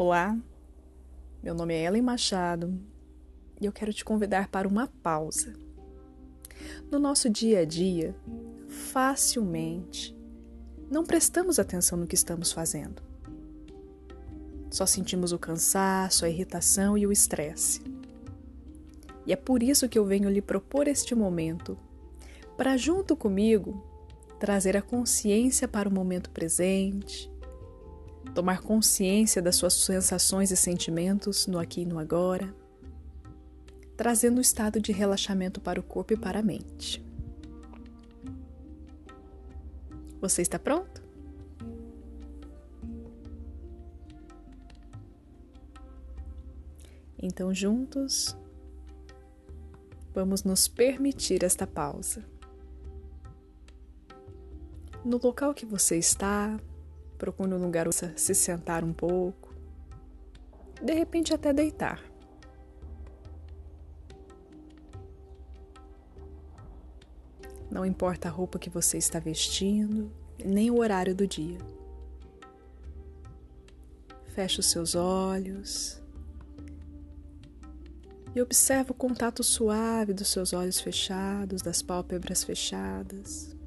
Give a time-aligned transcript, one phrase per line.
[0.00, 0.38] Olá,
[1.42, 2.80] meu nome é Ellen Machado
[3.60, 5.54] e eu quero te convidar para uma pausa.
[6.88, 8.14] No nosso dia a dia,
[8.68, 10.16] facilmente,
[10.88, 13.02] não prestamos atenção no que estamos fazendo.
[14.70, 17.82] Só sentimos o cansaço, a irritação e o estresse.
[19.26, 21.76] E é por isso que eu venho lhe propor este momento,
[22.56, 23.84] para junto comigo
[24.38, 27.27] trazer a consciência para o momento presente
[28.34, 32.54] tomar consciência das suas sensações e sentimentos no aqui e no agora,
[33.96, 37.04] trazendo um estado de relaxamento para o corpo e para a mente.
[40.20, 41.02] Você está pronto?
[47.20, 48.36] Então, juntos,
[50.14, 52.24] vamos nos permitir esta pausa.
[55.04, 56.58] No local que você está,
[57.18, 59.52] Procure um lugar se sentar um pouco.
[60.80, 62.00] De repente, até deitar.
[67.70, 70.10] Não importa a roupa que você está vestindo,
[70.42, 71.58] nem o horário do dia.
[74.28, 76.00] Feche os seus olhos
[78.34, 83.57] e observe o contato suave dos seus olhos fechados, das pálpebras fechadas.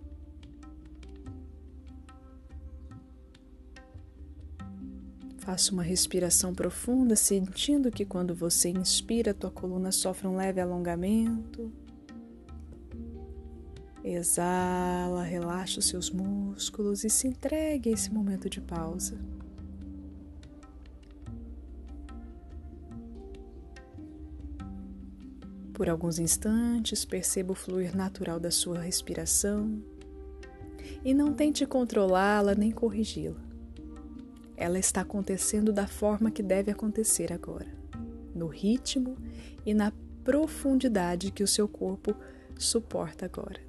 [5.41, 11.71] Faça uma respiração profunda, sentindo que quando você inspira, tua coluna sofre um leve alongamento.
[14.03, 19.17] Exala, relaxa os seus músculos e se entregue a esse momento de pausa.
[25.73, 29.81] Por alguns instantes, perceba o fluir natural da sua respiração
[31.03, 33.50] e não tente controlá-la nem corrigi-la.
[34.61, 37.65] Ela está acontecendo da forma que deve acontecer agora,
[38.35, 39.17] no ritmo
[39.65, 39.91] e na
[40.23, 42.15] profundidade que o seu corpo
[42.59, 43.59] suporta agora.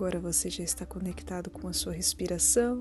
[0.00, 2.80] Agora você já está conectado com a sua respiração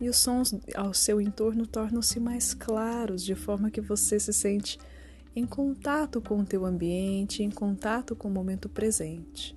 [0.00, 4.80] e os sons ao seu entorno tornam-se mais claros, de forma que você se sente
[5.32, 9.54] em contato com o teu ambiente, em contato com o momento presente.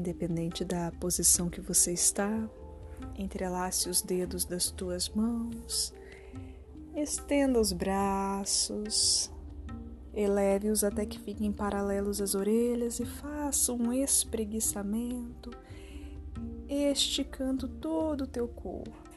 [0.00, 2.48] Independente da posição que você está,
[3.18, 5.92] entrelace os dedos das tuas mãos,
[6.96, 9.30] estenda os braços,
[10.14, 15.50] eleve-os até que fiquem paralelos às orelhas e faça um espreguiçamento,
[16.66, 19.09] esticando todo o teu corpo.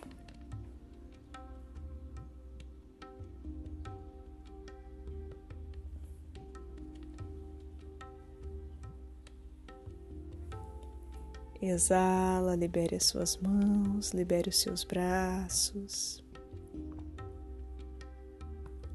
[11.66, 16.22] Exala, libere as suas mãos, libere os seus braços.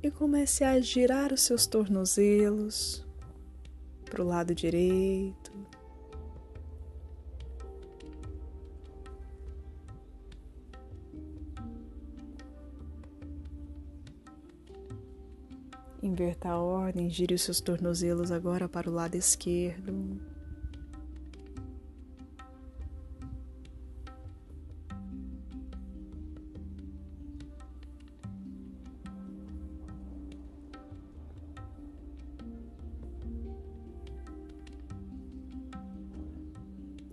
[0.02, 3.02] E comece a girar os seus tornozelos
[4.04, 5.50] para o lado direito.
[16.02, 20.27] Inverta a ordem, gire os seus tornozelos agora para o lado esquerdo.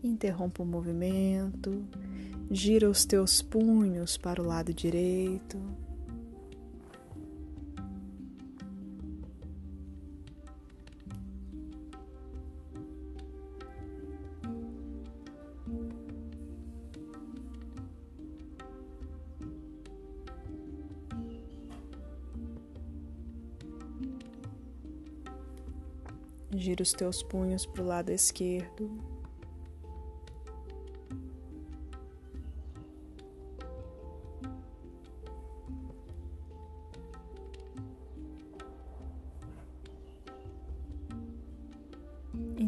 [0.05, 1.83] Interrompa o movimento,
[2.51, 5.59] gira os teus punhos para o lado direito.
[26.55, 29.14] Gira os teus punhos para o lado esquerdo.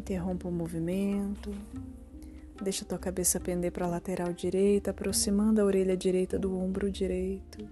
[0.08, 1.54] Interrompa o movimento.
[2.64, 7.68] Deixa tua cabeça pender para a lateral direita, aproximando a orelha direita do ombro direito.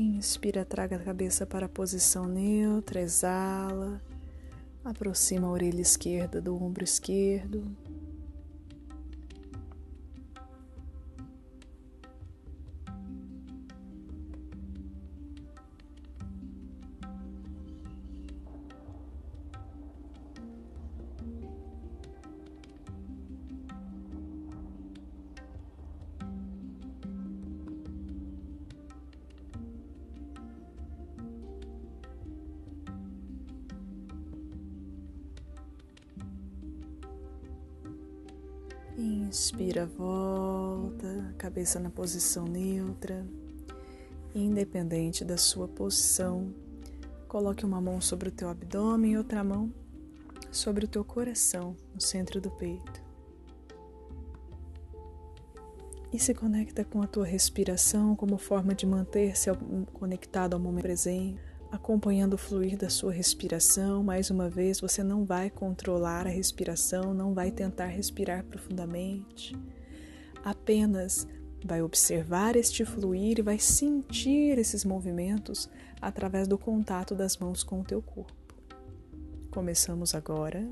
[0.00, 4.00] Inspira, traga a cabeça para a posição neutra, exala,
[4.84, 7.64] aproxima a orelha esquerda do ombro esquerdo.
[39.00, 43.24] Inspira, volta, cabeça na posição neutra.
[44.34, 46.52] Independente da sua posição,
[47.28, 49.72] coloque uma mão sobre o teu abdômen e outra mão
[50.50, 53.00] sobre o teu coração, no centro do peito.
[56.12, 59.48] E se conecta com a tua respiração como forma de manter-se
[59.92, 61.38] conectado ao momento presente
[61.70, 64.02] acompanhando o fluir da sua respiração.
[64.02, 69.56] Mais uma vez, você não vai controlar a respiração, não vai tentar respirar profundamente.
[70.44, 71.26] Apenas
[71.64, 75.68] vai observar este fluir e vai sentir esses movimentos
[76.00, 78.54] através do contato das mãos com o teu corpo.
[79.50, 80.66] Começamos agora.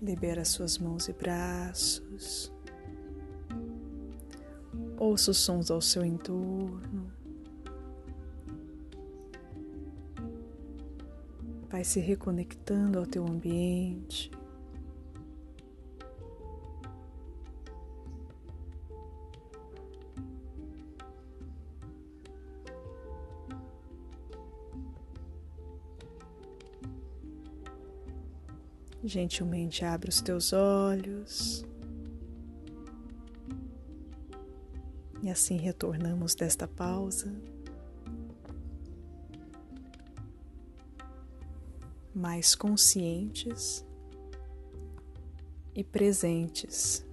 [0.00, 2.52] Libera suas mãos e braços.
[4.96, 7.12] Ouça os sons ao seu entorno.
[11.68, 14.30] Vai se reconectando ao teu ambiente.
[29.04, 31.64] Gentilmente abre os teus olhos.
[35.22, 37.32] E assim retornamos desta pausa.
[42.14, 43.84] Mais conscientes
[45.74, 47.06] e presentes.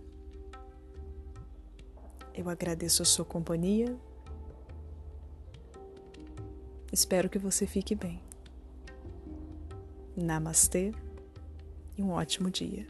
[2.34, 3.96] Eu agradeço a sua companhia.
[6.92, 8.20] Espero que você fique bem.
[10.18, 10.92] Namastê
[11.98, 12.86] e um ótimo dia.